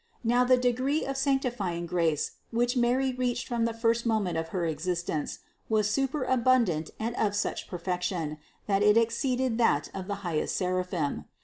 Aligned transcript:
Now 0.23 0.43
the 0.43 0.57
degree 0.57 1.05
of 1.05 1.15
sanctifying 1.15 1.85
grace, 1.85 2.31
which 2.49 2.75
Mary 2.75 3.13
reached 3.13 3.47
from 3.47 3.65
the 3.65 3.71
first 3.75 4.03
moment 4.03 4.35
of 4.35 4.47
her 4.47 4.65
existence, 4.65 5.37
was 5.69 5.91
superabundant 5.91 6.89
and 6.99 7.15
of 7.17 7.35
such 7.35 7.67
perfection, 7.67 8.39
that 8.65 8.81
it 8.81 8.97
exceeded 8.97 9.59
that 9.59 9.91
of 9.93 10.07
the 10.07 10.15
highest 10.25 10.55
seraphim. 10.57 11.25